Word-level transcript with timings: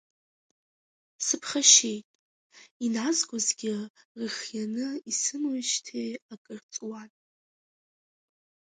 Сыԥхашьеит, 1.25 2.05
иназгозгьы 2.85 3.73
рыхианы 4.19 4.87
исымеижьҭеи 5.11 6.11
акыр 6.33 6.59
ҵуан… 6.71 7.09